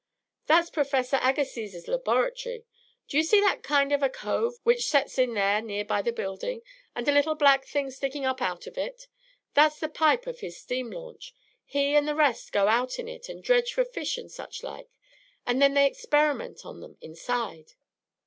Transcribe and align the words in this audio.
"That's 0.47 0.71
Professor 0.71 1.19
Agassiz's 1.21 1.87
laboratory. 1.87 2.65
Do 3.07 3.19
y' 3.19 3.21
see 3.21 3.39
that 3.41 3.61
kind 3.61 3.91
of 3.91 4.01
a 4.01 4.09
cove 4.09 4.55
which 4.63 4.87
sets 4.87 5.19
in 5.19 5.35
there 5.35 5.61
near 5.61 5.85
by 5.85 6.01
the 6.01 6.11
building, 6.11 6.63
and 6.95 7.07
a 7.07 7.11
little 7.11 7.35
black 7.35 7.65
thing 7.65 7.91
sticking 7.91 8.25
up 8.25 8.41
out 8.41 8.65
of 8.65 8.79
it? 8.79 9.05
That's 9.53 9.79
the 9.79 9.87
pipe 9.89 10.25
of 10.25 10.39
his 10.39 10.57
steam 10.59 10.89
launch. 10.89 11.35
He 11.65 11.95
and 11.95 12.07
the 12.07 12.15
rest 12.15 12.51
go 12.51 12.67
out 12.67 12.97
in 12.97 13.07
it 13.07 13.29
and 13.29 13.43
dredge 13.43 13.73
for 13.75 13.85
fish 13.85 14.17
and 14.17 14.31
such 14.31 14.63
like, 14.63 14.89
and 15.45 15.61
then 15.61 15.75
they 15.75 15.85
experiment 15.85 16.65
on 16.65 16.79
them 16.79 16.97
inside." 16.99 17.73